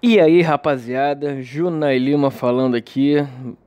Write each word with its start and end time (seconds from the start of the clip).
E 0.00 0.20
aí, 0.20 0.40
rapaziada, 0.40 1.42
Junai 1.42 1.98
Lima 1.98 2.30
falando 2.30 2.76
aqui, 2.76 3.16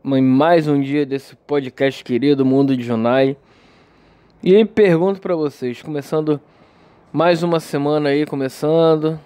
mais 0.02 0.70
um 0.70 0.80
dia 0.80 1.06
desse 1.06 1.36
podcast 1.36 2.02
querido 2.02 2.46
Mundo 2.46 2.78
de 2.78 2.84
Junai. 2.84 3.36
E 4.42 4.56
aí, 4.56 4.64
pergunto 4.64 5.20
para 5.20 5.36
vocês, 5.36 5.82
começando 5.82 6.40
mais 7.12 7.44
uma 7.44 7.60
semana 7.60 8.08
aí, 8.08 8.26
começando, 8.26 9.20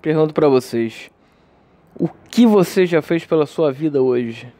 pergunto 0.00 0.34
para 0.34 0.48
vocês, 0.48 1.08
o 1.94 2.08
que 2.28 2.44
você 2.44 2.84
já 2.84 3.00
fez 3.00 3.24
pela 3.24 3.46
sua 3.46 3.70
vida 3.70 4.02
hoje? 4.02 4.52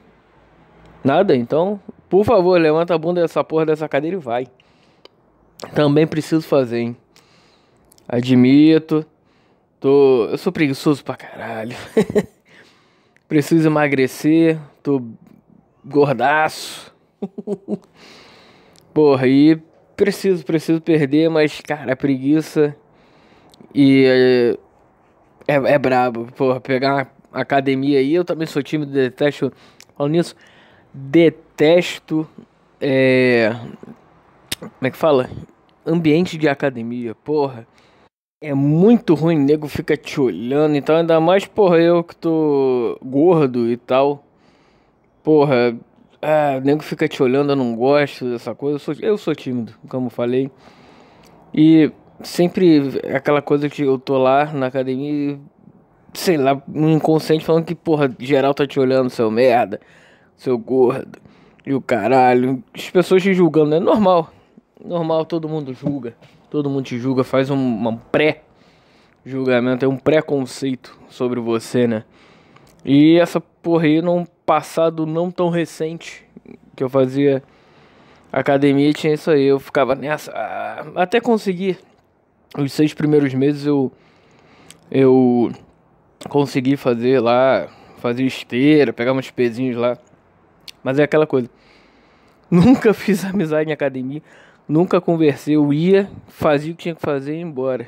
Nada? 1.02 1.34
Então, 1.34 1.80
por 2.08 2.24
favor, 2.24 2.60
levanta 2.60 2.94
a 2.94 2.98
bunda 2.98 3.20
dessa 3.20 3.42
porra 3.42 3.66
dessa 3.66 3.88
cadeira 3.88 4.16
e 4.16 4.20
vai. 4.20 4.46
Também 5.74 6.06
preciso 6.06 6.46
fazer, 6.46 6.78
hein? 6.78 6.96
Admito 8.08 9.04
Tô. 9.82 10.28
Eu 10.30 10.38
sou 10.38 10.52
preguiçoso 10.52 11.04
pra 11.04 11.16
caralho. 11.16 11.76
Preciso 13.26 13.68
emagrecer. 13.68 14.56
Tô 14.80 15.02
gordaço. 15.84 16.94
Porra, 18.94 19.26
e 19.26 19.60
preciso, 19.96 20.44
preciso 20.44 20.80
perder, 20.80 21.28
mas, 21.28 21.60
cara, 21.60 21.94
a 21.94 21.96
preguiça. 21.96 22.76
E. 23.74 24.56
É, 25.48 25.54
é, 25.54 25.72
é 25.72 25.78
brabo. 25.80 26.28
Porra, 26.36 26.60
pegar 26.60 27.12
uma 27.32 27.40
academia 27.40 27.98
aí. 27.98 28.14
Eu 28.14 28.24
também 28.24 28.46
sou 28.46 28.62
tímido, 28.62 28.92
detesto. 28.92 29.52
Falando 29.96 30.12
nisso, 30.12 30.36
detesto. 30.94 32.24
É. 32.80 33.52
Como 34.60 34.70
é 34.80 34.90
que 34.92 34.96
fala? 34.96 35.28
Ambiente 35.84 36.38
de 36.38 36.48
academia, 36.48 37.16
porra 37.16 37.66
é 38.42 38.52
muito 38.52 39.14
ruim, 39.14 39.38
nego 39.38 39.68
fica 39.68 39.96
te 39.96 40.20
olhando, 40.20 40.74
então 40.76 40.96
ainda 40.96 41.20
mais, 41.20 41.46
porra, 41.46 41.78
eu 41.78 42.02
que 42.02 42.16
tô 42.16 42.98
gordo 43.02 43.70
e 43.70 43.76
tal. 43.76 44.24
Porra, 45.22 45.76
ah, 46.20 46.60
nego 46.60 46.82
fica 46.82 47.08
te 47.08 47.22
olhando, 47.22 47.52
eu 47.52 47.56
não 47.56 47.76
gosto 47.76 48.30
dessa 48.30 48.54
coisa. 48.54 48.76
Eu 48.76 48.78
sou, 48.80 48.94
eu 49.00 49.18
sou 49.18 49.34
tímido, 49.34 49.72
como 49.88 50.10
falei. 50.10 50.50
E 51.54 51.92
sempre 52.22 53.00
aquela 53.14 53.40
coisa 53.40 53.68
que 53.68 53.82
eu 53.82 53.98
tô 53.98 54.18
lá 54.18 54.52
na 54.52 54.66
academia, 54.66 55.38
sei 56.12 56.36
lá, 56.36 56.60
um 56.68 56.90
inconsciente 56.90 57.44
falando 57.44 57.64
que, 57.64 57.74
porra, 57.76 58.14
geral 58.18 58.54
tá 58.54 58.66
te 58.66 58.80
olhando, 58.80 59.08
seu 59.08 59.30
merda, 59.30 59.80
seu 60.36 60.58
gordo. 60.58 61.20
E 61.64 61.72
o 61.74 61.80
caralho, 61.80 62.62
as 62.74 62.90
pessoas 62.90 63.22
te 63.22 63.32
julgando, 63.32 63.76
é 63.76 63.80
normal. 63.80 64.32
Normal, 64.84 65.24
todo 65.24 65.48
mundo 65.48 65.72
julga. 65.72 66.16
Todo 66.50 66.68
mundo 66.68 66.84
te 66.84 66.98
julga, 66.98 67.24
faz 67.24 67.50
um, 67.50 67.56
um 67.56 67.96
pré-julgamento, 67.96 69.84
é 69.84 69.88
um 69.88 69.96
preconceito 69.96 70.98
sobre 71.08 71.40
você, 71.40 71.86
né? 71.86 72.04
E 72.84 73.18
essa 73.18 73.40
porra 73.40 73.84
aí, 73.84 74.02
num 74.02 74.24
passado 74.44 75.06
não 75.06 75.30
tão 75.30 75.48
recente, 75.48 76.26
que 76.74 76.82
eu 76.82 76.88
fazia 76.88 77.42
academia, 78.32 78.92
tinha 78.92 79.14
isso 79.14 79.30
aí. 79.30 79.44
Eu 79.44 79.60
ficava 79.60 79.94
nessa, 79.94 80.32
ah, 80.32 80.84
até 80.96 81.20
conseguir. 81.20 81.78
Os 82.58 82.72
seis 82.72 82.92
primeiros 82.92 83.32
meses 83.32 83.64
eu, 83.64 83.90
eu 84.90 85.50
consegui 86.28 86.76
fazer 86.76 87.20
lá, 87.20 87.68
fazer 87.98 88.24
esteira, 88.24 88.92
pegar 88.92 89.12
uns 89.12 89.30
pezinhos 89.30 89.76
lá. 89.76 89.96
Mas 90.82 90.98
é 90.98 91.04
aquela 91.04 91.26
coisa. 91.26 91.48
Nunca 92.50 92.92
fiz 92.92 93.24
amizade 93.24 93.70
em 93.70 93.72
academia. 93.72 94.22
Nunca 94.68 95.00
conversei, 95.00 95.56
eu 95.56 95.72
ia, 95.72 96.08
fazia 96.28 96.72
o 96.72 96.76
que 96.76 96.84
tinha 96.84 96.94
que 96.94 97.00
fazer 97.00 97.34
e 97.34 97.36
ia 97.36 97.42
embora. 97.42 97.86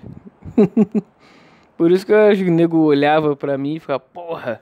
Por 1.76 1.90
isso 1.90 2.06
que 2.06 2.12
o 2.12 2.50
nego 2.50 2.78
olhava 2.78 3.34
pra 3.34 3.58
mim 3.58 3.76
e 3.76 3.80
ficava, 3.80 4.00
porra, 4.00 4.60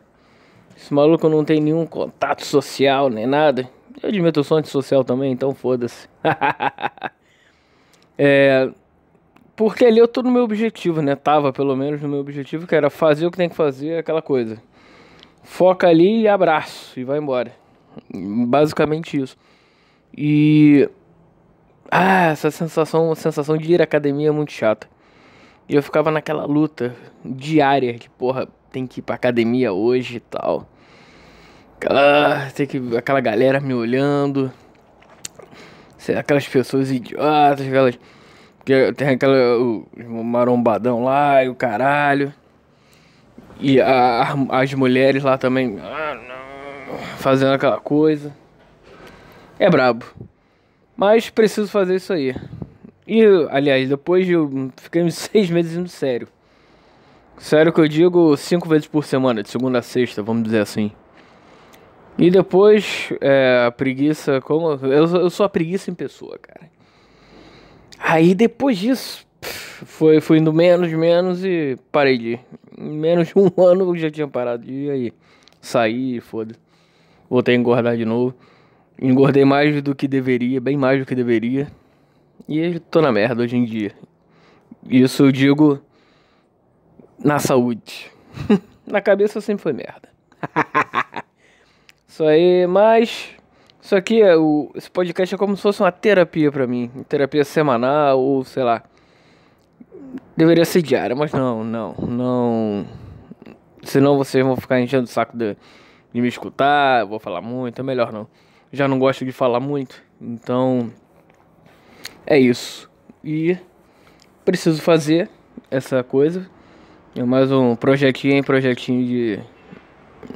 esse 0.77 0.93
maluco 0.93 1.29
não 1.29 1.45
tem 1.45 1.61
nenhum 1.61 1.87
contato 1.87 2.45
social 2.45 3.09
nem 3.11 3.27
nada. 3.27 3.69
Eu 4.03 4.09
admito, 4.09 4.41
eu 4.41 4.45
sou 4.45 4.57
antissocial 4.57 5.05
também, 5.05 5.33
então 5.33 5.55
foda-se. 5.55 6.09
é, 8.17 8.71
porque 9.55 9.85
ali 9.85 9.99
eu 9.99 10.09
tô 10.09 10.23
no 10.23 10.31
meu 10.31 10.43
objetivo, 10.43 11.03
né? 11.03 11.15
Tava 11.15 11.53
pelo 11.53 11.77
menos 11.77 12.01
no 12.01 12.09
meu 12.09 12.21
objetivo, 12.21 12.67
que 12.67 12.75
era 12.75 12.89
fazer 12.89 13.27
o 13.27 13.31
que 13.31 13.37
tem 13.37 13.49
que 13.49 13.55
fazer, 13.55 13.99
aquela 13.99 14.23
coisa. 14.23 14.61
Foca 15.43 15.89
ali 15.89 16.23
e 16.23 16.29
abraço 16.29 16.99
e 16.99 17.05
vai 17.05 17.19
embora. 17.19 17.53
Basicamente 18.49 19.21
isso. 19.21 19.37
E 20.17 20.89
ah, 21.95 22.31
essa 22.31 22.51
sensação, 22.51 23.15
sensação 23.15 23.55
de 23.59 23.71
ir 23.71 23.83
à 23.83 23.85
academia 23.85 24.29
é 24.29 24.31
muito 24.31 24.51
chata. 24.51 24.89
E 25.69 25.75
eu 25.75 25.83
ficava 25.83 26.11
naquela 26.11 26.47
luta 26.47 26.97
diária 27.23 27.93
que, 27.99 28.09
porra, 28.09 28.49
tem 28.73 28.87
que 28.87 29.01
ir 29.01 29.03
pra 29.03 29.15
academia 29.15 29.75
hoje 29.75 30.17
e 30.17 30.21
tal. 30.21 30.67
Aquela, 31.77 32.49
tem 32.55 32.67
que, 32.67 32.97
aquela 32.97 33.21
galera 33.21 33.61
me 33.61 33.75
olhando. 33.75 34.51
Aquelas 36.19 36.49
pessoas 36.49 36.91
idiotas, 36.91 37.67
aquelas. 37.67 37.99
Tem 38.97 39.09
aquela. 39.11 39.59
O, 39.59 39.87
o 39.95 40.25
marombadão 40.25 41.05
lá 41.05 41.45
e 41.45 41.51
o 41.51 41.55
caralho. 41.55 42.33
E 43.61 43.79
a, 43.83 44.35
as 44.49 44.73
mulheres 44.73 45.23
lá 45.23 45.37
também. 45.37 45.79
Ah, 45.79 46.17
fazendo 47.19 47.53
aquela 47.53 47.79
coisa. 47.79 48.35
É 49.59 49.69
brabo. 49.69 50.07
Mas 50.97 51.31
preciso 51.31 51.69
fazer 51.69 51.97
isso 51.97 52.13
aí. 52.13 52.35
E, 53.07 53.23
aliás, 53.51 53.89
depois 53.89 54.27
de. 54.27 54.35
Fiquei 54.77 55.03
uns 55.03 55.15
seis 55.31 55.51
meses 55.51 55.77
indo 55.77 55.89
sério. 55.89 56.29
Sério 57.39 57.73
que 57.73 57.81
eu 57.81 57.89
digo 57.89 58.37
cinco 58.37 58.69
vezes 58.69 58.87
por 58.87 59.05
semana, 59.05 59.43
de 59.43 59.49
segunda 59.49 59.79
a 59.79 59.83
sexta, 59.83 60.23
vamos 60.23 60.45
dizer 60.45 60.61
assim. 60.61 60.93
E 62.19 62.31
depois, 62.31 63.13
é, 63.21 63.65
a 63.67 63.71
preguiça, 63.71 64.41
como. 64.41 64.73
Eu, 64.87 65.07
eu 65.07 65.31
sou 65.31 65.45
a 65.45 65.49
preguiça 65.49 65.91
em 65.91 65.95
pessoa, 65.95 66.39
cara. 66.39 66.71
Aí 67.99 68.35
depois 68.35 68.79
disso, 68.79 69.27
foi, 69.41 70.21
fui 70.21 70.39
indo 70.39 70.53
menos, 70.53 70.93
menos 70.93 71.45
e 71.45 71.77
parei 71.91 72.19
de 72.19 72.29
ir. 72.33 72.41
Em 72.79 72.97
menos 72.97 73.29
de 73.29 73.35
um 73.37 73.51
ano 73.63 73.85
eu 73.85 73.97
já 73.97 74.11
tinha 74.11 74.29
parado 74.29 74.65
de 74.65 74.73
ir 74.73 74.91
aí. 74.91 75.13
Saí, 75.61 76.21
foda. 76.21 76.55
Voltei 77.31 77.55
a 77.55 77.59
engordar 77.59 77.97
de 77.97 78.05
novo. 78.05 78.35
Engordei 79.01 79.45
mais 79.45 79.83
do 79.83 79.95
que 79.95 80.07
deveria, 80.07 80.61
bem 80.61 80.77
mais 80.77 81.01
do 81.01 81.07
que 81.07 81.15
deveria. 81.15 81.69
E 82.49 82.79
tô 82.79 83.01
na 83.01 83.13
merda 83.13 83.43
hoje 83.43 83.57
em 83.57 83.65
dia. 83.65 83.93
Isso 84.89 85.25
eu 85.25 85.33
digo 85.33 85.81
na 87.19 87.39
saúde. 87.39 88.11
na 88.87 89.01
cabeça 89.01 89.41
sempre 89.41 89.63
foi 89.63 89.73
merda. 89.73 90.09
isso 92.07 92.25
aí, 92.25 92.67
mas 92.67 93.31
isso 93.81 93.95
aqui 93.95 94.21
é 94.21 94.37
o 94.37 94.71
esse 94.75 94.91
podcast 94.91 95.35
é 95.35 95.39
como 95.39 95.57
se 95.57 95.63
fosse 95.63 95.83
uma 95.83 95.93
terapia 95.93 96.51
para 96.51 96.67
mim, 96.67 96.91
terapia 97.09 97.45
semanal 97.45 98.21
ou 98.21 98.45
sei 98.45 98.63
lá. 98.63 98.83
Deveria 100.37 100.65
ser 100.65 100.83
diária, 100.83 101.15
mas 101.15 101.33
não, 101.33 101.65
não, 101.65 101.95
não. 101.95 102.87
Senão 103.83 104.17
vocês 104.17 104.45
vão 104.45 104.57
ficar 104.57 104.81
enchendo 104.81 105.05
o 105.05 105.09
saco 105.09 105.37
de, 105.37 105.57
de 106.13 106.21
me 106.21 106.29
escutar, 106.29 107.05
vou 107.05 107.19
falar 107.19 107.41
muito, 107.41 107.81
é 107.81 107.83
melhor 107.83 108.13
não 108.13 108.27
já 108.73 108.89
não 108.89 108.99
gosto 108.99 109.25
de 109.25 109.33
falar 109.33 109.61
muito, 109.61 110.03
então 110.21 110.91
é 112.27 112.39
isso. 112.39 112.91
E 113.23 113.57
preciso 114.45 114.81
fazer 114.81 115.29
essa 115.71 116.03
coisa. 116.03 116.49
É 117.15 117.23
mais 117.23 117.53
um 117.53 117.77
projetinho, 117.77 118.43
projetinho 118.43 119.07
de 119.07 119.41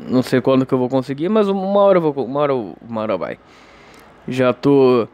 não 0.08 0.22
sei 0.22 0.40
quando 0.40 0.66
que 0.66 0.74
eu 0.74 0.78
vou 0.78 0.88
conseguir, 0.88 1.28
mas 1.28 1.48
uma 1.48 1.80
hora 1.80 1.98
eu 1.98 2.02
vou, 2.02 2.24
uma 2.24 2.40
hora, 2.40 2.54
uma 2.54 3.00
hora 3.00 3.16
vai. 3.16 3.38
Já 4.28 4.52
tô 4.52 5.08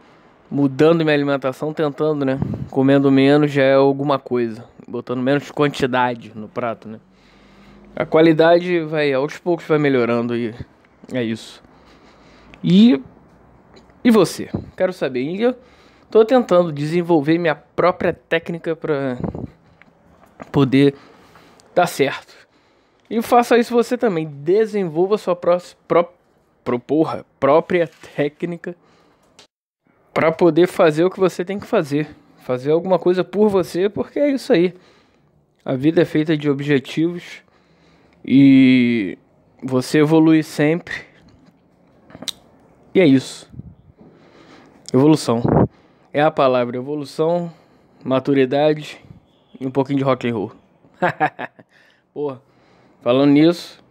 mudando 0.49 1.03
minha 1.03 1.13
alimentação, 1.13 1.73
tentando, 1.73 2.25
né? 2.25 2.39
Comendo 2.69 3.11
menos 3.11 3.51
já 3.51 3.63
é 3.63 3.75
alguma 3.75 4.19
coisa, 4.19 4.65
botando 4.87 5.21
menos 5.21 5.49
quantidade 5.51 6.31
no 6.35 6.47
prato, 6.47 6.87
né? 6.87 6.99
A 7.95 8.05
qualidade 8.05 8.81
vai 8.81 9.13
aos 9.13 9.37
poucos 9.37 9.65
vai 9.67 9.77
melhorando 9.77 10.35
e 10.35 10.53
é 11.13 11.23
isso. 11.23 11.63
E 12.63 13.01
e 14.03 14.11
você? 14.11 14.49
Quero 14.75 14.91
saber. 14.93 15.21
E 15.21 15.41
eu 15.41 15.55
tô 16.11 16.25
tentando 16.25 16.71
desenvolver 16.71 17.37
minha 17.37 17.55
própria 17.55 18.13
técnica 18.13 18.75
para 18.75 19.17
poder 20.51 20.95
dar 21.73 21.87
certo. 21.87 22.33
E 23.09 23.21
faça 23.21 23.57
isso 23.57 23.73
você 23.73 23.97
também. 23.97 24.27
Desenvolva 24.27 25.17
sua 25.17 25.35
pró 25.35 25.57
pró 25.87 26.79
porra, 26.79 27.25
própria 27.39 27.89
técnica 28.15 28.75
para 30.13 30.31
poder 30.31 30.67
fazer 30.67 31.03
o 31.03 31.09
que 31.09 31.19
você 31.19 31.43
tem 31.43 31.59
que 31.59 31.65
fazer. 31.65 32.07
Fazer 32.37 32.71
alguma 32.71 32.99
coisa 32.99 33.23
por 33.23 33.49
você, 33.49 33.89
porque 33.89 34.19
é 34.19 34.29
isso 34.29 34.53
aí. 34.53 34.73
A 35.65 35.75
vida 35.75 36.01
é 36.01 36.05
feita 36.05 36.37
de 36.37 36.49
objetivos 36.49 37.41
e 38.23 39.17
você 39.61 39.99
evolui 39.99 40.43
sempre. 40.43 40.93
E 42.93 42.99
é 42.99 43.05
isso. 43.05 43.52
Evolução. 44.93 45.41
É 46.13 46.21
a 46.21 46.29
palavra 46.29 46.77
evolução, 46.77 47.51
maturidade 48.03 49.03
e 49.59 49.65
um 49.65 49.71
pouquinho 49.71 49.97
de 49.97 50.03
rock 50.03 50.29
and 50.29 50.35
roll. 50.35 50.51
Porra. 52.13 52.39
Falando 53.01 53.31
nisso, 53.31 53.83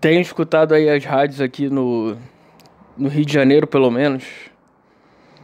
tenho 0.00 0.20
escutado 0.20 0.74
aí 0.74 0.90
as 0.90 1.04
rádios 1.04 1.40
aqui 1.40 1.70
no, 1.70 2.16
no 2.98 3.08
Rio 3.08 3.24
de 3.24 3.32
Janeiro, 3.32 3.68
pelo 3.68 3.92
menos. 3.92 4.24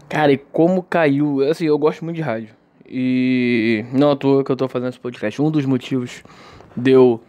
Cara, 0.08 0.32
e 0.32 0.37
como 0.37 0.82
caiu. 0.82 1.48
Assim, 1.48 1.66
eu 1.66 1.78
gosto 1.78 2.04
muito 2.04 2.16
de 2.16 2.22
rádio. 2.22 2.52
E 2.84 3.84
não 3.92 4.10
à 4.10 4.16
toa 4.16 4.42
que 4.42 4.50
eu 4.50 4.56
tô 4.56 4.66
fazendo 4.66 4.88
esse 4.88 4.98
podcast. 4.98 5.40
Um 5.40 5.52
dos 5.52 5.64
motivos 5.64 6.25
de 6.76 6.90
eu, 6.90 7.20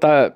tá, 0.00 0.34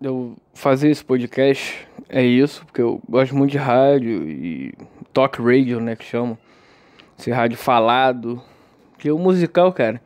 eu 0.00 0.36
fazer 0.54 0.90
esse 0.90 1.04
podcast 1.04 1.86
é 2.08 2.22
isso, 2.22 2.64
porque 2.64 2.80
eu 2.80 3.00
gosto 3.08 3.36
muito 3.36 3.52
de 3.52 3.58
rádio 3.58 4.28
e 4.28 4.72
talk 5.12 5.40
radio, 5.40 5.80
né, 5.80 5.94
que 5.94 6.04
chamam. 6.04 6.38
Esse 7.18 7.30
rádio 7.30 7.58
falado. 7.58 8.42
Que 8.98 9.10
o 9.10 9.18
musical, 9.18 9.72
cara, 9.72 10.00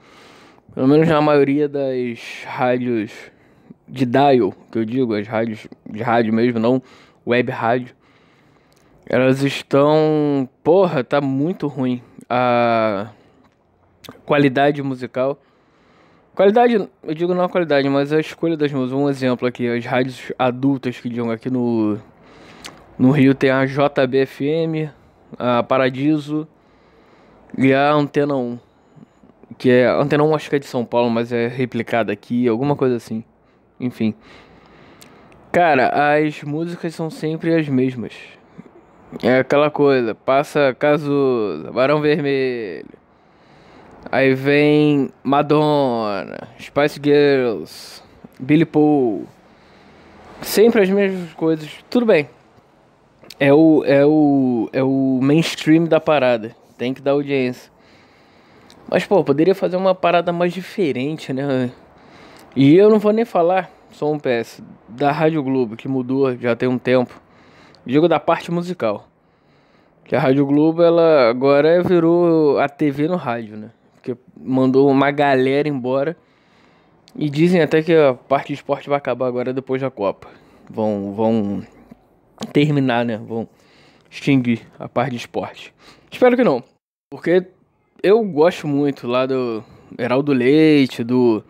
pelo 0.74 0.86
menos 0.86 1.08
na 1.08 1.20
maioria 1.20 1.68
das 1.68 2.44
rádios 2.46 3.12
de 3.88 4.06
dial, 4.06 4.54
que 4.70 4.78
eu 4.78 4.84
digo, 4.84 5.14
as 5.14 5.26
rádios 5.26 5.66
de 5.88 6.02
rádio 6.02 6.32
mesmo, 6.32 6.58
não 6.58 6.82
web 7.26 7.50
rádio, 7.50 7.94
elas 9.06 9.42
estão. 9.42 10.48
Porra, 10.62 11.04
tá 11.04 11.20
muito 11.20 11.66
ruim. 11.66 12.02
A 12.28 13.10
qualidade 14.24 14.82
musical. 14.82 15.38
Qualidade, 16.34 16.88
eu 17.04 17.14
digo 17.14 17.32
não 17.32 17.44
a 17.44 17.48
qualidade, 17.48 17.88
mas 17.88 18.12
a 18.12 18.18
escolha 18.18 18.56
das 18.56 18.72
músicas. 18.72 19.00
Um 19.00 19.08
exemplo 19.08 19.46
aqui, 19.46 19.68
as 19.68 19.84
rádios 19.84 20.32
adultas 20.36 20.98
que 20.98 21.08
digam 21.08 21.30
aqui 21.30 21.48
no, 21.48 21.96
no 22.98 23.12
Rio 23.12 23.36
tem 23.36 23.50
a 23.50 23.64
JBFM, 23.64 24.90
a 25.38 25.62
Paradiso 25.62 26.48
e 27.56 27.72
a 27.72 27.92
Antena 27.92 28.34
1. 28.34 28.58
Que 29.56 29.70
é. 29.70 29.86
A 29.86 29.96
Antena 29.96 30.24
1 30.24 30.34
acho 30.34 30.50
que 30.50 30.56
é 30.56 30.58
de 30.58 30.66
São 30.66 30.84
Paulo, 30.84 31.08
mas 31.08 31.32
é 31.32 31.46
replicada 31.46 32.12
aqui, 32.12 32.48
alguma 32.48 32.74
coisa 32.74 32.96
assim. 32.96 33.22
Enfim. 33.78 34.12
Cara, 35.52 36.16
as 36.16 36.42
músicas 36.42 36.96
são 36.96 37.10
sempre 37.10 37.54
as 37.54 37.68
mesmas. 37.68 38.12
É 39.22 39.38
aquela 39.38 39.70
coisa, 39.70 40.16
passa 40.16 40.74
Cazuza, 40.76 41.70
Barão 41.70 42.00
Vermelho. 42.00 43.03
Aí 44.10 44.34
vem 44.34 45.10
Madonna, 45.22 46.48
Spice 46.60 47.00
Girls, 47.02 48.02
Billy 48.38 48.64
Paul. 48.64 49.24
Sempre 50.42 50.82
as 50.82 50.90
mesmas 50.90 51.32
coisas. 51.34 51.70
Tudo 51.88 52.06
bem. 52.06 52.28
É 53.40 53.52
o 53.52 53.82
é 53.84 54.04
o 54.04 54.68
é 54.72 54.82
o 54.82 55.18
mainstream 55.22 55.84
da 55.84 56.00
parada. 56.00 56.54
Tem 56.78 56.94
que 56.94 57.02
dar 57.02 57.12
audiência. 57.12 57.72
Mas 58.88 59.06
pô, 59.06 59.24
poderia 59.24 59.54
fazer 59.54 59.76
uma 59.76 59.94
parada 59.94 60.32
mais 60.32 60.52
diferente, 60.52 61.32
né? 61.32 61.70
E 62.54 62.76
eu 62.76 62.88
não 62.90 62.98
vou 62.98 63.12
nem 63.12 63.24
falar, 63.24 63.70
só 63.90 64.12
um 64.12 64.18
PS, 64.18 64.62
da 64.88 65.10
Rádio 65.10 65.42
Globo, 65.42 65.76
que 65.76 65.88
mudou 65.88 66.36
já 66.36 66.54
tem 66.54 66.68
um 66.68 66.78
tempo. 66.78 67.20
Digo 67.84 68.06
da 68.06 68.20
parte 68.20 68.52
musical. 68.52 69.08
Que 70.04 70.14
a 70.14 70.20
Rádio 70.20 70.46
Globo, 70.46 70.82
ela 70.82 71.28
agora 71.28 71.82
virou 71.82 72.58
a 72.58 72.68
TV 72.68 73.08
no 73.08 73.16
rádio, 73.16 73.56
né? 73.56 73.70
Porque 74.04 74.20
mandou 74.36 74.90
uma 74.90 75.10
galera 75.10 75.66
embora. 75.66 76.14
E 77.16 77.30
dizem 77.30 77.62
até 77.62 77.82
que 77.82 77.94
a 77.94 78.12
parte 78.12 78.48
de 78.48 78.54
esporte 78.54 78.88
vai 78.88 78.98
acabar 78.98 79.26
agora 79.26 79.52
depois 79.52 79.80
da 79.80 79.90
Copa. 79.90 80.28
Vão, 80.68 81.14
vão 81.14 81.62
terminar, 82.52 83.04
né? 83.04 83.16
Vão 83.16 83.48
extinguir 84.10 84.60
a 84.78 84.88
parte 84.88 85.12
de 85.12 85.16
esporte. 85.16 85.72
Espero 86.10 86.36
que 86.36 86.44
não. 86.44 86.62
Porque 87.10 87.46
eu 88.02 88.22
gosto 88.24 88.68
muito 88.68 89.06
lá 89.06 89.24
do 89.24 89.64
Heraldo 89.98 90.34
Leite, 90.34 91.02
do 91.02 91.42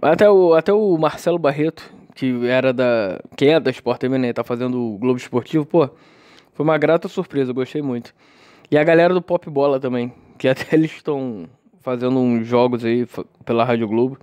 até 0.00 0.30
o, 0.30 0.54
até 0.54 0.72
o 0.72 0.96
Marcelo 0.96 1.38
Barreto, 1.38 1.92
que 2.14 2.46
era 2.46 2.72
da. 2.72 3.18
Quem 3.36 3.54
é 3.54 3.60
da 3.60 3.72
Sport 3.72 3.98
TV, 3.98 4.18
né? 4.18 4.32
Tá 4.32 4.44
fazendo 4.44 4.80
o 4.80 4.98
Globo 4.98 5.18
Esportivo, 5.18 5.66
pô. 5.66 5.88
Foi 6.52 6.64
uma 6.64 6.78
grata 6.78 7.08
surpresa, 7.08 7.52
gostei 7.52 7.82
muito. 7.82 8.14
E 8.70 8.78
a 8.78 8.84
galera 8.84 9.14
do 9.14 9.22
Pop 9.22 9.48
Bola 9.50 9.80
também, 9.80 10.12
que 10.36 10.46
até 10.48 10.76
eles 10.76 10.92
estão 10.92 11.48
fazendo 11.80 12.18
uns 12.18 12.46
jogos 12.46 12.84
aí 12.84 13.06
pela 13.44 13.64
Rádio 13.64 13.88
Globo, 13.88 14.18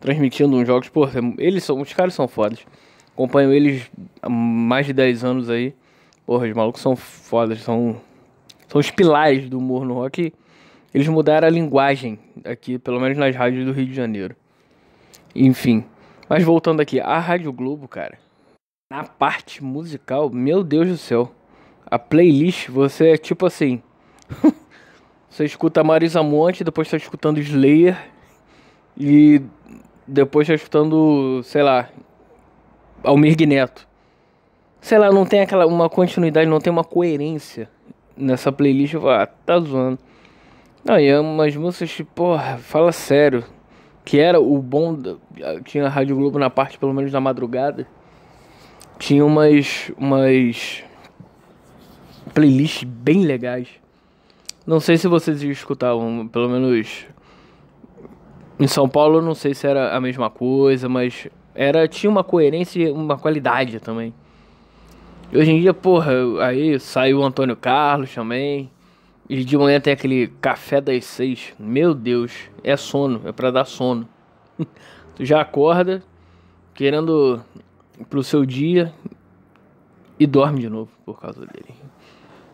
transmitindo 0.00 0.56
uns 0.56 0.66
jogos, 0.66 0.88
pô, 0.88 1.08
eles 1.38 1.64
são, 1.64 1.80
os 1.80 1.92
caras 1.92 2.14
são 2.14 2.28
fodas. 2.28 2.64
Acompanho 3.12 3.52
eles 3.52 3.90
há 4.22 4.28
mais 4.28 4.86
de 4.86 4.92
10 4.92 5.24
anos 5.24 5.50
aí. 5.50 5.74
Porra, 6.24 6.46
os 6.46 6.54
malucos 6.54 6.80
são 6.80 6.94
fodas, 6.94 7.60
são, 7.60 8.00
são 8.68 8.80
os 8.80 8.90
pilares 8.90 9.48
do 9.48 9.58
humor 9.58 9.84
no 9.84 9.94
rock. 9.94 10.32
Eles 10.94 11.08
mudaram 11.08 11.48
a 11.48 11.50
linguagem 11.50 12.18
aqui, 12.44 12.78
pelo 12.78 13.00
menos 13.00 13.18
nas 13.18 13.34
rádios 13.34 13.64
do 13.64 13.72
Rio 13.72 13.86
de 13.86 13.94
Janeiro. 13.94 14.36
Enfim. 15.34 15.84
Mas 16.28 16.44
voltando 16.44 16.80
aqui, 16.80 17.00
a 17.00 17.18
Rádio 17.18 17.52
Globo, 17.52 17.88
cara. 17.88 18.18
Na 18.90 19.04
parte 19.04 19.62
musical, 19.62 20.30
meu 20.30 20.62
Deus 20.62 20.88
do 20.88 20.96
céu. 20.96 21.32
A 21.86 21.98
playlist, 21.98 22.68
você 22.68 23.10
é 23.10 23.16
tipo 23.16 23.46
assim. 23.46 23.82
você 25.30 25.44
escuta 25.44 25.84
Marisa 25.84 26.22
Monte, 26.22 26.64
depois 26.64 26.90
tá 26.90 26.96
escutando 26.96 27.38
Slayer. 27.38 27.96
E 28.96 29.42
depois 30.06 30.48
tá 30.48 30.54
escutando, 30.54 31.42
sei 31.44 31.62
lá, 31.62 31.88
Almir 33.04 33.36
Neto. 33.46 33.86
Sei 34.80 34.98
lá, 34.98 35.10
não 35.10 35.26
tem 35.26 35.40
aquela 35.40 35.66
uma 35.66 35.88
continuidade, 35.88 36.48
não 36.48 36.60
tem 36.60 36.72
uma 36.72 36.84
coerência 36.84 37.68
nessa 38.16 38.50
playlist. 38.50 38.94
Eu 38.94 39.00
falo, 39.02 39.12
ah, 39.12 39.26
tá 39.26 39.58
zoando. 39.60 39.98
Não, 40.84 40.98
e 40.98 41.06
é 41.06 41.18
umas 41.18 41.54
músicas, 41.54 41.90
tipo, 41.90 42.10
porra, 42.14 42.56
fala 42.58 42.92
sério 42.92 43.44
que 44.08 44.18
era 44.18 44.40
o 44.40 44.58
bom. 44.62 44.96
Tinha 45.64 45.84
a 45.84 45.88
Rádio 45.90 46.16
Globo 46.16 46.38
na 46.38 46.48
parte, 46.48 46.78
pelo 46.78 46.94
menos 46.94 47.12
da 47.12 47.20
madrugada. 47.20 47.86
Tinha 48.98 49.22
umas. 49.22 49.92
umas. 49.98 50.82
playlists 52.32 52.84
bem 52.84 53.24
legais. 53.24 53.68
Não 54.68 54.80
sei 54.80 54.98
se 54.98 55.08
vocês 55.08 55.42
escutavam, 55.42 56.28
pelo 56.28 56.46
menos. 56.46 57.06
Em 58.60 58.66
São 58.66 58.86
Paulo, 58.86 59.22
não 59.22 59.34
sei 59.34 59.54
se 59.54 59.66
era 59.66 59.96
a 59.96 59.98
mesma 59.98 60.28
coisa, 60.28 60.90
mas 60.90 61.26
era 61.54 61.88
tinha 61.88 62.10
uma 62.10 62.22
coerência 62.22 62.82
e 62.82 62.92
uma 62.92 63.16
qualidade 63.16 63.80
também. 63.80 64.12
Hoje 65.34 65.52
em 65.52 65.60
dia, 65.62 65.72
porra, 65.72 66.12
aí 66.42 66.78
saiu 66.78 67.20
o 67.20 67.24
Antônio 67.24 67.56
Carlos 67.56 68.14
também. 68.14 68.70
E 69.26 69.42
de 69.42 69.56
manhã 69.56 69.80
tem 69.80 69.94
aquele 69.94 70.26
café 70.38 70.82
das 70.82 71.02
seis. 71.06 71.54
Meu 71.58 71.94
Deus, 71.94 72.34
é 72.62 72.76
sono, 72.76 73.22
é 73.24 73.32
para 73.32 73.50
dar 73.50 73.64
sono. 73.64 74.06
tu 75.16 75.24
já 75.24 75.40
acorda 75.40 76.02
querendo 76.74 77.40
pro 78.10 78.22
seu 78.22 78.44
dia 78.44 78.92
e 80.20 80.26
dorme 80.26 80.60
de 80.60 80.68
novo 80.68 80.90
por 81.06 81.18
causa 81.18 81.40
dele. 81.40 81.74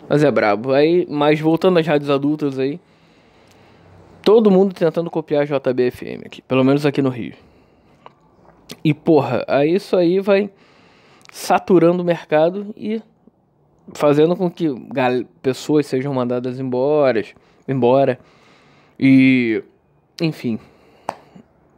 Mas 0.08 0.22
é 0.22 0.30
brabo. 0.30 0.72
Aí, 0.72 1.06
mas 1.08 1.40
voltando 1.40 1.78
às 1.78 1.86
rádios 1.86 2.10
adultas 2.10 2.58
aí, 2.58 2.80
todo 4.22 4.50
mundo 4.50 4.74
tentando 4.74 5.10
copiar 5.10 5.42
a 5.42 5.44
JBFM 5.44 6.26
aqui, 6.26 6.42
pelo 6.42 6.64
menos 6.64 6.84
aqui 6.86 7.02
no 7.02 7.10
Rio. 7.10 7.34
E 8.82 8.94
porra, 8.94 9.44
aí 9.46 9.74
isso 9.74 9.96
aí 9.96 10.20
vai 10.20 10.50
saturando 11.30 12.02
o 12.02 12.06
mercado 12.06 12.72
e 12.76 13.02
fazendo 13.92 14.34
com 14.36 14.50
que 14.50 14.68
pessoas 15.42 15.86
sejam 15.86 16.14
mandadas 16.14 16.58
embora, 16.58 17.22
embora 17.68 18.18
e 18.98 19.62
enfim. 20.20 20.58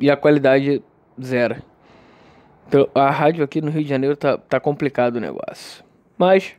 E 0.00 0.10
a 0.10 0.16
qualidade 0.16 0.82
zero. 1.20 1.56
A 2.94 3.10
rádio 3.10 3.44
aqui 3.44 3.60
no 3.60 3.70
Rio 3.70 3.82
de 3.82 3.88
Janeiro 3.88 4.16
tá, 4.16 4.36
tá 4.36 4.60
complicado 4.60 5.16
o 5.16 5.20
negócio. 5.20 5.84
Mas 6.18 6.54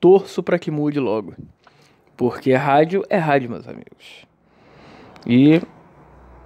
torço 0.00 0.42
para 0.42 0.58
que 0.58 0.70
mude 0.70 0.98
logo. 0.98 1.34
Porque 2.16 2.52
rádio 2.54 3.04
é 3.08 3.16
rádio, 3.16 3.50
meus 3.50 3.68
amigos. 3.68 4.26
E 5.26 5.60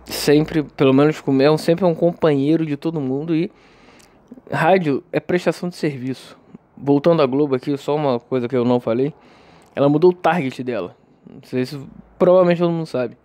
sempre, 0.05 0.63
pelo 0.63 0.93
menos 0.93 1.21
comigo, 1.21 1.57
sempre 1.59 1.85
é 1.85 1.89
um 1.89 1.95
companheiro 1.95 2.67
de 2.67 2.77
todo 2.77 3.01
mundo 3.01 3.35
e 3.35 3.51
rádio 4.51 5.03
é 5.13 5.21
prestação 5.21 5.69
de 5.69 5.77
serviço 5.77 6.37
voltando 6.83 7.23
à 7.23 7.27
Globo 7.27 7.55
aqui, 7.55 7.77
só 7.77 7.95
uma 7.95 8.19
coisa 8.19 8.49
que 8.49 8.57
eu 8.57 8.65
não 8.65 8.81
falei. 8.81 9.15
Ela 9.75 9.89
mudou 9.89 10.11
o 10.11 10.15
target 10.15 10.63
dela. 10.65 10.97
Não 11.29 11.41
sei 11.45 11.65
se 11.65 11.81
provavelmente 12.19 12.59
todo 12.59 12.73
mundo 12.73 12.87
sabe. 12.87 13.17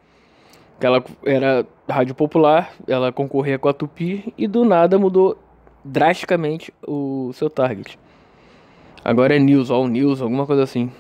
Que 0.80 0.86
ela 0.86 1.04
era 1.26 1.66
rádio 1.90 2.14
popular, 2.14 2.72
ela 2.88 3.12
concorria 3.12 3.58
com 3.58 3.68
a 3.68 3.74
Tupi 3.74 4.32
e 4.38 4.48
do 4.48 4.64
nada 4.64 5.00
mudou 5.00 5.38
drasticamente 5.84 6.72
o 6.86 7.32
seu 7.34 7.50
target. 7.50 7.98
Agora 9.08 9.34
é 9.34 9.40
News, 9.40 9.72
All 9.72 9.88
News, 9.88 10.22
alguma 10.22 10.46
coisa 10.46 10.64
assim. 10.64 10.92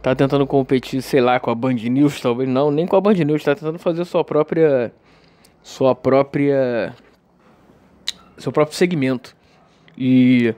Tá 0.00 0.14
tentando 0.14 0.46
competir, 0.46 1.02
sei 1.02 1.20
lá, 1.20 1.38
com 1.38 1.50
a 1.50 1.54
Band 1.54 1.74
News, 1.74 2.18
talvez 2.18 2.48
não, 2.48 2.70
nem 2.70 2.86
com 2.86 2.96
a 2.96 3.00
Band 3.02 3.12
News, 3.12 3.44
tá 3.44 3.54
tentando 3.54 3.78
fazer 3.78 4.06
sua 4.06 4.24
própria 4.24 4.90
sua 5.62 5.94
própria 5.94 6.94
seu 8.38 8.50
próprio 8.50 8.74
segmento. 8.74 9.36
E 9.98 10.54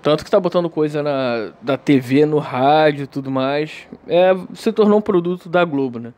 tanto 0.00 0.24
que 0.24 0.30
tá 0.30 0.40
botando 0.40 0.70
coisa 0.70 1.02
na, 1.02 1.52
da 1.60 1.76
TV, 1.76 2.24
no 2.24 2.38
rádio 2.38 3.04
e 3.04 3.06
tudo 3.06 3.30
mais. 3.30 3.86
É, 4.08 4.34
se 4.54 4.72
tornou 4.72 5.00
um 5.00 5.02
produto 5.02 5.50
da 5.50 5.66
Globo, 5.66 5.98
né? 5.98 6.14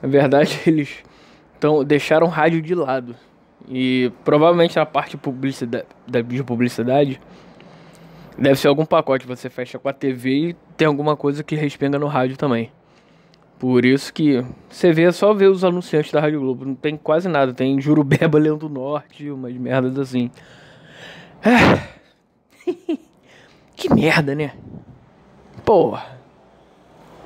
Na 0.00 0.08
verdade, 0.08 0.60
eles 0.64 0.98
tão, 1.58 1.82
deixaram 1.82 2.28
o 2.28 2.30
rádio 2.30 2.62
de 2.62 2.76
lado. 2.76 3.16
E 3.68 4.12
provavelmente 4.24 4.76
na 4.76 4.86
parte 4.86 5.10
de 5.10 5.16
publicidade, 5.16 5.86
de 6.06 6.44
publicidade 6.44 7.20
deve 8.40 8.56
ser 8.56 8.68
algum 8.68 8.86
pacote. 8.86 9.26
Você 9.26 9.50
fecha 9.50 9.78
com 9.78 9.88
a 9.88 9.92
TV 9.92 10.30
e 10.30 10.56
tem 10.76 10.88
alguma 10.88 11.16
coisa 11.16 11.44
que 11.44 11.54
respinga 11.54 11.98
no 11.98 12.06
rádio 12.06 12.36
também. 12.36 12.72
Por 13.58 13.84
isso 13.84 14.12
que 14.12 14.42
você 14.70 14.90
vê, 14.90 15.02
é 15.02 15.12
só 15.12 15.34
ver 15.34 15.48
os 15.48 15.62
anunciantes 15.62 16.10
da 16.10 16.18
Rádio 16.18 16.40
Globo. 16.40 16.64
Não 16.64 16.74
tem 16.74 16.96
quase 16.96 17.28
nada. 17.28 17.52
Tem 17.52 17.78
Jurubeba, 17.78 18.38
Leão 18.40 18.56
do 18.56 18.70
Norte, 18.70 19.30
umas 19.30 19.54
merdas 19.54 19.98
assim. 19.98 20.30
que 23.76 23.92
merda, 23.92 24.34
né? 24.34 24.52
Porra. 25.62 26.18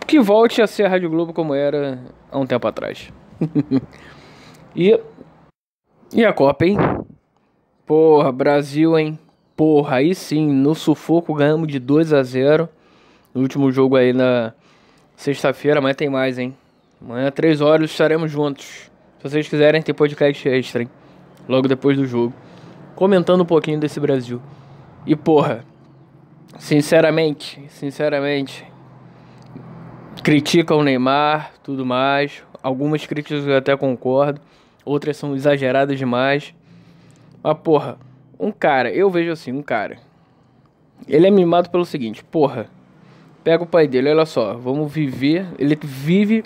Que 0.09 0.19
volte 0.19 0.61
a 0.61 0.67
ser 0.67 0.87
a 0.87 0.89
Rádio 0.89 1.09
Globo 1.09 1.33
como 1.33 1.55
era 1.55 2.03
há 2.33 2.39
um 2.39 2.47
tempo 2.47 2.67
atrás. 2.67 3.13
e. 4.75 5.01
E 6.13 6.25
a 6.25 6.33
Copa, 6.33 6.67
hein? 6.67 6.77
Porra, 7.87 8.33
Brasil, 8.33 8.99
hein? 8.99 9.19
Porra, 9.57 9.97
aí 9.97 10.15
sim, 10.15 10.51
no 10.51 10.75
sufoco 10.75 11.33
ganhamos 11.35 11.69
de 11.69 11.79
2 11.79 12.13
a 12.13 12.23
0 12.23 12.69
no 13.33 13.43
último 13.43 13.71
jogo 13.71 13.97
aí 13.97 14.13
na 14.13 14.53
sexta-feira. 15.17 15.79
Amanhã 15.79 15.95
tem 15.95 16.09
mais, 16.09 16.39
hein? 16.39 16.57
Amanhã, 17.01 17.31
3 17.31 17.61
horas, 17.61 17.91
estaremos 17.91 18.31
juntos. 18.31 18.91
Se 19.19 19.31
vocês 19.31 19.49
quiserem, 19.49 19.81
tem 19.83 19.95
podcast 19.95 20.49
extra, 20.49 20.83
hein? 20.83 20.91
Logo 21.49 21.69
depois 21.69 21.97
do 21.97 22.07
jogo. 22.07 22.35
Comentando 22.97 23.43
um 23.43 23.47
pouquinho 23.47 23.79
desse 23.79 24.01
Brasil. 24.01 24.41
E 25.07 25.15
porra, 25.15 25.65
sinceramente, 26.59 27.63
sinceramente, 27.69 28.65
critica 30.23 30.75
o 30.75 30.83
Neymar, 30.83 31.53
tudo 31.63 31.85
mais. 31.85 32.43
Algumas 32.63 33.07
críticas 33.07 33.47
eu 33.47 33.57
até 33.57 33.77
concordo, 33.77 34.41
outras 34.85 35.17
são 35.17 35.37
exageradas 35.37 35.99
demais. 35.99 36.55
Mas, 37.43 37.59
porra, 37.59 37.99
um 38.39 38.51
cara, 38.51 38.91
eu 38.91 39.11
vejo 39.11 39.33
assim, 39.33 39.53
um 39.53 39.63
cara. 39.63 39.99
Ele 41.09 41.27
é 41.27 41.31
mimado 41.31 41.71
pelo 41.71 41.85
seguinte, 41.85 42.25
porra. 42.25 42.69
Pega 43.43 43.63
o 43.63 43.67
pai 43.67 43.87
dele, 43.87 44.11
olha 44.11 44.25
só, 44.25 44.55
vamos 44.55 44.93
viver. 44.93 45.47
Ele 45.59 45.79
vive 45.83 46.43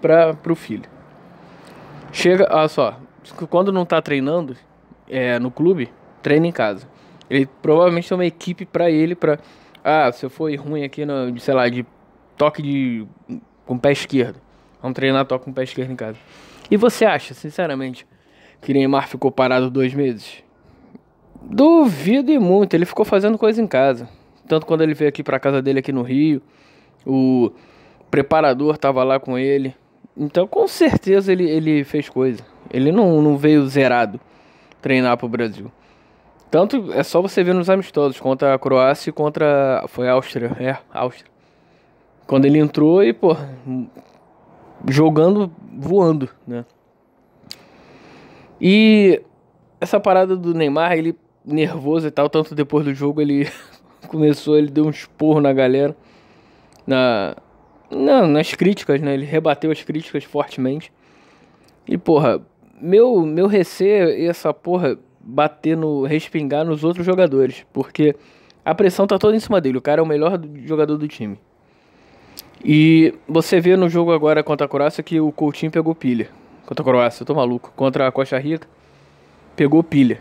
pra, 0.00 0.34
pro 0.34 0.54
filho. 0.54 0.88
Chega, 2.12 2.46
olha 2.50 2.68
só, 2.68 2.98
quando 3.48 3.72
não 3.72 3.86
tá 3.86 4.02
treinando 4.02 4.56
é, 5.08 5.38
no 5.38 5.50
clube, 5.50 5.90
treina 6.22 6.46
em 6.46 6.52
casa. 6.52 6.86
Ele 7.30 7.48
provavelmente 7.62 8.08
tem 8.08 8.16
uma 8.18 8.26
equipe 8.26 8.66
pra 8.66 8.90
ele, 8.90 9.14
pra. 9.14 9.38
Ah, 9.82 10.12
se 10.12 10.24
eu 10.26 10.30
for 10.30 10.54
ruim 10.54 10.84
aqui 10.84 11.06
no, 11.06 11.38
sei 11.40 11.54
lá, 11.54 11.68
de 11.68 11.86
toque 12.36 12.60
de 12.60 13.06
com 13.64 13.74
o 13.74 13.78
pé 13.78 13.92
esquerdo. 13.92 14.38
Vamos 14.80 14.94
treinar 14.94 15.24
toque 15.24 15.46
com 15.46 15.50
o 15.50 15.54
pé 15.54 15.62
esquerdo 15.62 15.90
em 15.90 15.96
casa. 15.96 16.18
E 16.70 16.76
você 16.76 17.04
acha, 17.04 17.32
sinceramente, 17.32 18.06
que 18.60 18.74
Neymar 18.74 19.08
ficou 19.08 19.30
parado 19.30 19.70
dois 19.70 19.94
meses? 19.94 20.42
Duvido 21.52 22.32
e 22.32 22.38
muito. 22.38 22.72
Ele 22.72 22.86
ficou 22.86 23.04
fazendo 23.04 23.36
coisa 23.36 23.60
em 23.60 23.66
casa. 23.66 24.08
Tanto 24.48 24.64
quando 24.64 24.80
ele 24.80 24.94
veio 24.94 25.10
aqui 25.10 25.22
pra 25.22 25.38
casa 25.38 25.60
dele 25.60 25.80
aqui 25.80 25.92
no 25.92 26.02
Rio, 26.02 26.40
o 27.06 27.52
preparador 28.10 28.78
tava 28.78 29.04
lá 29.04 29.20
com 29.20 29.38
ele. 29.38 29.76
Então, 30.16 30.46
com 30.46 30.66
certeza 30.66 31.30
ele, 31.30 31.48
ele 31.48 31.84
fez 31.84 32.08
coisa. 32.08 32.42
Ele 32.70 32.90
não, 32.90 33.20
não 33.20 33.36
veio 33.36 33.66
zerado 33.66 34.18
treinar 34.80 35.16
pro 35.18 35.28
Brasil. 35.28 35.70
Tanto 36.50 36.90
é 36.92 37.02
só 37.02 37.20
você 37.20 37.44
ver 37.44 37.54
nos 37.54 37.68
amistosos 37.68 38.18
contra 38.18 38.54
a 38.54 38.58
Croácia 38.58 39.10
e 39.10 39.12
contra. 39.12 39.84
Foi 39.88 40.08
a 40.08 40.12
Áustria. 40.12 40.56
É, 40.58 40.76
Áustria. 40.92 41.30
Quando 42.26 42.46
ele 42.46 42.58
entrou 42.58 43.02
e, 43.04 43.12
pô, 43.12 43.36
jogando, 44.88 45.52
voando, 45.70 46.30
né? 46.46 46.64
E 48.60 49.20
essa 49.80 50.00
parada 50.00 50.36
do 50.36 50.54
Neymar, 50.54 50.92
ele 50.92 51.16
nervoso 51.44 52.06
e 52.06 52.10
tal, 52.10 52.28
tanto 52.28 52.54
depois 52.54 52.84
do 52.84 52.94
jogo 52.94 53.20
ele 53.20 53.48
começou, 54.08 54.56
ele 54.56 54.70
deu 54.70 54.86
um 54.86 54.90
esporro 54.90 55.40
na 55.40 55.52
galera, 55.52 55.96
na, 56.86 57.36
não, 57.90 58.26
nas 58.26 58.54
críticas, 58.54 59.00
né? 59.00 59.14
Ele 59.14 59.24
rebateu 59.24 59.70
as 59.70 59.82
críticas 59.82 60.24
fortemente. 60.24 60.92
E, 61.86 61.98
porra, 61.98 62.40
meu, 62.80 63.20
meu 63.22 63.46
receio 63.46 64.08
é 64.08 64.24
essa 64.24 64.52
porra 64.52 64.98
bater 65.20 65.76
no, 65.76 66.04
respingar 66.04 66.64
nos 66.64 66.82
outros 66.82 67.06
jogadores, 67.06 67.64
porque 67.72 68.14
a 68.64 68.74
pressão 68.74 69.06
tá 69.06 69.18
toda 69.18 69.36
em 69.36 69.40
cima 69.40 69.60
dele, 69.60 69.78
o 69.78 69.82
cara 69.82 70.00
é 70.00 70.02
o 70.02 70.06
melhor 70.06 70.40
jogador 70.64 70.96
do 70.96 71.06
time. 71.06 71.38
E 72.64 73.14
você 73.28 73.60
vê 73.60 73.76
no 73.76 73.88
jogo 73.88 74.12
agora 74.12 74.42
contra 74.42 74.66
a 74.66 74.68
Croácia 74.68 75.02
que 75.02 75.20
o 75.20 75.32
Coutinho 75.32 75.72
pegou 75.72 75.94
pilha. 75.94 76.28
Contra 76.64 76.82
a 76.82 76.86
Croácia, 76.86 77.22
eu 77.22 77.26
tô 77.26 77.34
maluco. 77.34 77.72
Contra 77.74 78.06
a 78.06 78.12
Costa 78.12 78.38
Rica, 78.38 78.68
pegou 79.56 79.82
pilha. 79.82 80.20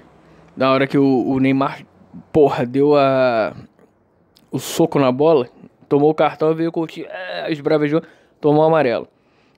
Da 0.55 0.71
hora 0.71 0.87
que 0.87 0.97
o, 0.97 1.27
o 1.27 1.39
Neymar, 1.39 1.85
porra, 2.31 2.65
deu 2.65 2.95
a 2.95 3.55
o 4.51 4.59
soco 4.59 4.99
na 4.99 5.11
bola, 5.11 5.47
tomou 5.87 6.09
o 6.09 6.13
cartão, 6.13 6.53
veio 6.53 6.69
o 6.69 6.73
Coutinho, 6.73 7.07
é, 7.09 7.51
esbravejou, 7.51 8.01
tomou 8.39 8.61
o 8.61 8.65
amarelo. 8.65 9.07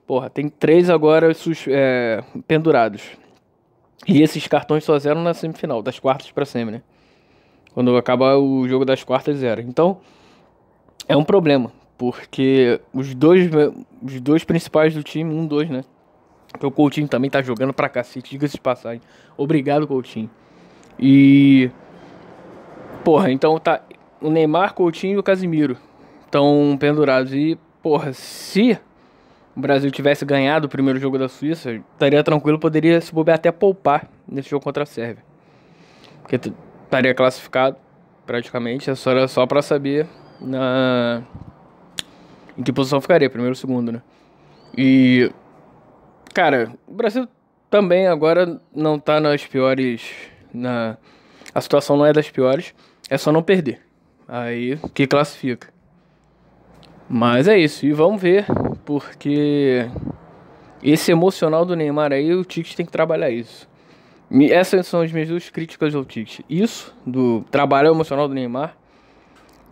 Porra, 0.06 0.30
tem 0.30 0.48
três 0.48 0.88
agora 0.88 1.32
é, 1.68 2.22
pendurados. 2.46 3.02
E 4.06 4.22
esses 4.22 4.46
cartões 4.46 4.84
só 4.84 4.98
zeram 4.98 5.22
na 5.22 5.34
semifinal, 5.34 5.82
das 5.82 5.98
quartas 5.98 6.30
pra 6.30 6.44
semi, 6.44 6.70
né? 6.70 6.82
Quando 7.72 7.96
acabar 7.96 8.36
o 8.36 8.68
jogo 8.68 8.84
das 8.84 9.02
quartas, 9.02 9.38
zero. 9.38 9.60
Então, 9.62 9.98
é 11.08 11.16
um 11.16 11.24
problema. 11.24 11.72
Porque 11.96 12.80
os 12.92 13.14
dois, 13.14 13.50
os 14.02 14.20
dois 14.20 14.44
principais 14.44 14.94
do 14.94 15.02
time, 15.02 15.34
um, 15.34 15.46
dois, 15.46 15.68
né? 15.70 15.82
Porque 16.52 16.66
o 16.66 16.70
Coutinho 16.70 17.08
também 17.08 17.30
tá 17.30 17.42
jogando 17.42 17.72
pra 17.72 17.88
cacete, 17.88 18.30
diga-se 18.30 18.54
de 18.54 18.60
passagem. 18.60 19.00
Obrigado, 19.36 19.86
Coutinho. 19.86 20.30
E. 20.98 21.70
Porra, 23.04 23.30
então 23.30 23.58
tá. 23.58 23.80
O 24.20 24.30
Neymar, 24.30 24.74
Coutinho 24.74 25.14
e 25.14 25.18
o 25.18 25.22
Casimiro 25.22 25.76
estão 26.24 26.76
pendurados. 26.78 27.32
E, 27.34 27.58
porra, 27.82 28.12
se 28.12 28.78
o 29.54 29.60
Brasil 29.60 29.90
tivesse 29.90 30.24
ganhado 30.24 30.66
o 30.66 30.68
primeiro 30.68 30.98
jogo 30.98 31.18
da 31.18 31.28
Suíça, 31.28 31.72
estaria 31.72 32.22
tranquilo, 32.24 32.58
poderia 32.58 33.00
se 33.00 33.12
bobear 33.12 33.36
até 33.36 33.52
poupar 33.52 34.08
nesse 34.26 34.50
jogo 34.50 34.64
contra 34.64 34.82
a 34.82 34.86
Sérvia. 34.86 35.22
Porque 36.22 36.36
estaria 36.84 37.14
classificado, 37.14 37.76
praticamente. 38.24 38.94
Só, 38.96 39.10
era 39.10 39.28
só 39.28 39.46
pra 39.46 39.60
saber 39.60 40.06
na 40.40 41.22
em 42.56 42.62
que 42.62 42.72
posição 42.72 43.00
ficaria, 43.00 43.28
primeiro 43.28 43.52
ou 43.52 43.56
segundo, 43.56 43.92
né? 43.92 44.02
E. 44.76 45.30
Cara, 46.32 46.72
o 46.86 46.94
Brasil 46.94 47.28
também 47.70 48.06
agora 48.06 48.60
não 48.74 48.98
tá 48.98 49.20
nas 49.20 49.44
piores. 49.44 50.02
Na... 50.54 50.96
A 51.54 51.60
situação 51.60 51.96
não 51.96 52.06
é 52.06 52.12
das 52.12 52.30
piores, 52.30 52.74
é 53.10 53.18
só 53.18 53.30
não 53.30 53.42
perder. 53.42 53.80
Aí 54.26 54.78
que 54.94 55.06
classifica. 55.06 55.68
Mas 57.08 57.46
é 57.46 57.58
isso, 57.58 57.84
e 57.84 57.92
vamos 57.92 58.20
ver, 58.20 58.46
porque 58.84 59.86
esse 60.82 61.12
emocional 61.12 61.64
do 61.64 61.76
Neymar 61.76 62.12
aí, 62.12 62.34
o 62.34 62.44
Tite 62.44 62.74
tem 62.74 62.86
que 62.86 62.92
trabalhar 62.92 63.30
isso. 63.30 63.68
Essas 64.50 64.86
são 64.86 65.02
as 65.02 65.12
minhas 65.12 65.28
duas 65.28 65.50
críticas 65.50 65.94
ao 65.94 66.04
Tite. 66.04 66.44
Isso, 66.48 66.94
do 67.06 67.42
trabalho 67.50 67.88
emocional 67.88 68.26
do 68.26 68.34
Neymar, 68.34 68.76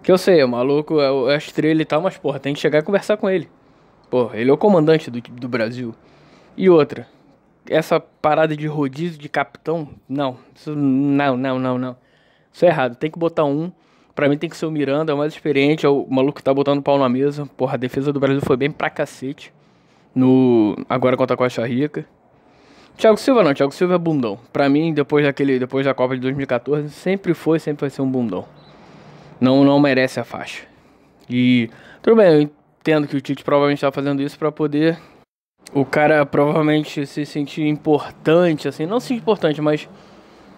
que 0.02 0.12
eu 0.12 0.18
sei, 0.18 0.40
é 0.40 0.46
maluco, 0.46 1.00
é 1.00 1.34
a 1.34 1.36
estrela 1.36 1.80
e 1.80 1.84
tal, 1.84 2.02
mas, 2.02 2.18
porra, 2.18 2.38
tem 2.38 2.52
que 2.52 2.60
chegar 2.60 2.80
e 2.80 2.82
conversar 2.82 3.16
com 3.16 3.30
ele. 3.30 3.48
Porra, 4.10 4.36
ele 4.36 4.50
é 4.50 4.52
o 4.52 4.58
comandante 4.58 5.10
do, 5.10 5.20
do 5.20 5.48
Brasil. 5.48 5.94
E 6.56 6.68
outra, 6.68 7.06
essa 7.68 8.00
parada 8.00 8.56
de 8.56 8.66
rodízio 8.66 9.18
de 9.18 9.28
capitão, 9.28 9.88
não. 10.08 10.36
Isso, 10.54 10.74
não, 10.74 11.36
não, 11.36 11.58
não, 11.58 11.78
não. 11.78 11.96
Isso 12.52 12.64
é 12.64 12.68
errado. 12.68 12.96
Tem 12.96 13.10
que 13.10 13.18
botar 13.18 13.44
um. 13.44 13.70
Pra 14.14 14.28
mim 14.28 14.36
tem 14.36 14.50
que 14.50 14.56
ser 14.56 14.66
o 14.66 14.70
Miranda, 14.70 15.12
é 15.12 15.14
o 15.14 15.18
mais 15.18 15.32
experiente, 15.32 15.86
é 15.86 15.88
o 15.88 16.06
maluco 16.08 16.36
que 16.36 16.42
tá 16.42 16.52
botando 16.52 16.82
pau 16.82 16.98
na 16.98 17.08
mesa. 17.08 17.46
Porra, 17.56 17.74
a 17.74 17.78
defesa 17.78 18.12
do 18.12 18.20
Brasil 18.20 18.42
foi 18.42 18.56
bem 18.56 18.70
pra 18.70 18.90
cacete. 18.90 19.52
No. 20.14 20.76
Agora 20.88 21.16
contra 21.16 21.34
a 21.34 21.36
Costa 21.36 21.66
Rica. 21.66 22.04
Thiago 22.96 23.16
Silva 23.16 23.42
não, 23.42 23.54
Thiago 23.54 23.72
Silva 23.72 23.94
é 23.94 23.98
bundão. 23.98 24.38
Pra 24.52 24.68
mim, 24.68 24.92
depois 24.92 25.24
daquele. 25.24 25.58
Depois 25.58 25.86
da 25.86 25.94
Copa 25.94 26.14
de 26.14 26.20
2014, 26.20 26.90
sempre 26.90 27.32
foi, 27.32 27.58
sempre 27.58 27.82
vai 27.82 27.90
ser 27.90 28.02
um 28.02 28.10
bundão 28.10 28.46
não, 29.42 29.64
não 29.64 29.80
merece 29.80 30.20
a 30.20 30.24
faixa. 30.24 30.62
E 31.28 31.68
tudo 32.00 32.14
bem, 32.14 32.32
eu 32.32 32.42
entendo 32.42 33.08
que 33.08 33.16
o 33.16 33.20
Tite 33.20 33.42
provavelmente 33.42 33.78
está 33.78 33.90
fazendo 33.90 34.22
isso 34.22 34.38
para 34.38 34.52
poder 34.52 34.96
o 35.72 35.84
cara 35.84 36.24
provavelmente 36.24 37.06
se 37.06 37.26
sentir 37.26 37.66
importante, 37.66 38.68
assim, 38.68 38.86
não 38.86 39.00
se 39.00 39.08
sentir 39.08 39.20
importante, 39.20 39.60
mas 39.60 39.88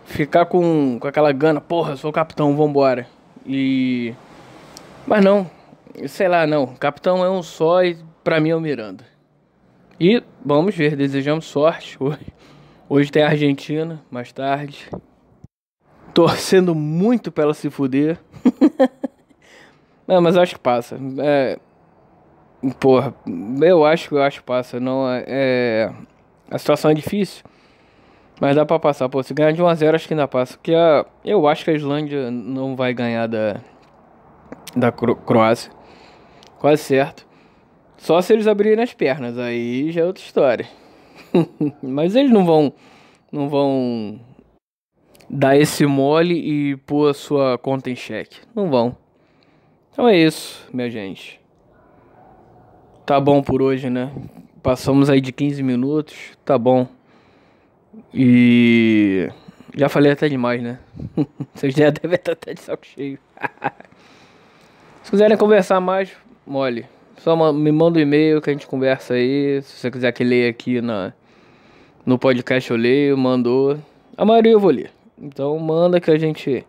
ficar 0.05 0.47
com, 0.47 0.99
com 1.01 1.09
aquela 1.09 1.33
gana, 1.33 1.61
porra, 1.61 1.97
sou 1.97 2.13
capitão, 2.13 2.57
vambora. 2.57 3.07
E. 3.47 4.15
Mas 5.07 5.25
não, 5.25 5.51
sei 6.07 6.29
lá, 6.29 6.47
não. 6.47 6.67
Capitão 6.67 7.25
é 7.25 7.31
um 7.31 7.43
só 7.43 7.83
e 7.85 7.99
pra 8.23 8.41
mim 8.41 8.51
é 8.51 8.57
o 8.57 8.61
Miranda. 8.61 9.05
E 10.01 10.23
vamos 10.45 10.75
ver, 10.75 10.97
desejamos 10.97 11.45
sorte. 11.45 11.97
Hoje, 12.03 12.27
hoje 12.89 13.13
tem 13.13 13.23
a 13.23 13.29
Argentina, 13.29 14.03
mais 14.11 14.33
tarde 14.33 14.89
torcendo 16.15 16.75
muito 16.75 17.33
pra 17.33 17.45
ela 17.45 17.55
se 17.55 17.69
fuder. 17.69 18.19
Não, 20.07 20.23
mas 20.23 20.37
acho 20.37 20.55
que 20.55 20.61
passa. 20.61 20.97
É, 21.19 21.59
porra, 22.73 23.15
eu 23.61 23.85
acho 23.85 24.09
que 24.09 24.15
eu 24.15 24.23
acho 24.23 24.43
passa. 24.43 24.79
Não, 24.81 25.11
é, 25.11 25.25
é, 25.27 25.93
a 26.51 26.59
situação 26.59 26.91
é 26.91 26.95
difícil. 26.95 27.45
Mas 28.41 28.57
dá 28.57 28.67
pra 28.67 28.79
passar, 28.79 29.09
pô. 29.09 29.23
Se 29.23 29.33
ganhar 29.33 29.53
de 29.53 29.63
1x0, 29.63 29.95
acho 29.95 30.09
que 30.09 30.15
ainda 30.15 30.29
passa. 30.29 30.57
Porque 30.57 30.75
a, 30.75 31.07
eu 31.25 31.47
acho 31.47 31.65
que 31.65 31.71
a 31.71 31.75
Islândia 31.75 32.31
não 32.31 32.75
vai 32.75 32.93
ganhar 32.93 33.27
da, 33.27 33.61
da 34.77 34.91
Cro 34.91 35.17
Croácia. 35.17 35.71
Quase 36.59 36.83
certo. 36.83 37.27
Só 37.97 38.21
se 38.21 38.33
eles 38.33 38.47
abrirem 38.47 38.83
as 38.83 38.93
pernas, 38.93 39.39
aí 39.39 39.91
já 39.91 40.03
é 40.03 40.05
outra 40.05 40.23
história. 40.23 40.67
Mas 41.83 42.17
eles 42.17 42.31
não 42.31 42.45
vão. 42.45 42.73
Não 43.31 43.49
vão 43.49 44.21
dar 45.29 45.57
esse 45.57 45.87
mole 45.87 46.35
e 46.35 46.77
pôr 46.77 47.11
a 47.11 47.15
sua 47.15 47.59
conta 47.59 47.91
em 47.91 47.97
xeque. 47.97 48.41
Não 48.55 48.71
vão. 48.71 48.97
Então 49.93 50.09
é 50.09 50.17
isso, 50.17 50.69
minha 50.73 50.91
gente. 50.91 51.41
Tá 53.07 53.21
bom 53.21 53.43
por 53.43 53.61
hoje, 53.61 53.91
né? 53.91 54.11
Passamos 54.63 55.11
aí 55.11 55.21
de 55.21 55.31
15 55.31 55.63
minutos. 55.63 56.17
Tá 56.43 56.57
bom. 56.57 56.89
E 58.15 59.29
já 59.77 59.91
falei 59.91 60.13
até 60.13 60.27
demais, 60.27 60.63
né? 60.63 60.79
Vocês 61.53 61.75
já 61.75 61.91
devem 61.91 62.15
estar 62.15 62.33
até 62.33 62.55
de 62.55 62.63
saco 62.63 62.87
cheio. 62.87 63.19
Se 65.03 65.11
quiserem 65.11 65.37
conversar 65.37 65.81
mais, 65.81 66.13
mole. 66.47 66.87
Só 67.19 67.53
me 67.53 67.71
manda 67.71 67.99
um 67.99 68.03
e-mail 68.03 68.41
que 68.41 68.49
a 68.49 68.55
gente 68.55 68.67
conversa 68.67 69.13
aí. 69.13 69.61
Se 69.61 69.81
você 69.81 69.91
quiser 69.91 70.11
que 70.13 70.25
leia 70.25 70.49
aqui 70.49 70.81
na, 70.81 71.13
no 72.07 72.19
podcast, 72.19 72.71
eu 72.71 72.77
leio. 72.79 73.19
Mandou. 73.19 73.79
A 74.17 74.25
maioria 74.25 74.53
eu 74.53 74.61
vou 74.61 74.71
ler. 74.71 74.91
Então 75.19 75.59
manda 75.59 76.01
que 76.01 76.11
a 76.11 76.19
gente 76.19 76.67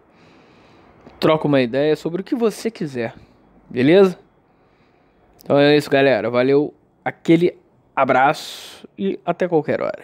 troca 1.18 1.48
uma 1.48 1.62
ideia 1.62 1.96
sobre 1.96 2.20
o 2.20 2.26
que 2.26 2.36
você 2.36 2.70
quiser. 2.70 3.14
Beleza? 3.70 4.25
Então 5.46 5.60
é 5.60 5.78
isso, 5.78 5.92
galera. 5.92 6.28
Valeu, 6.28 6.74
aquele 7.04 7.56
abraço 7.96 8.90
e 8.98 9.20
até 9.24 9.48
qualquer 9.48 9.80
hora. 9.80 10.04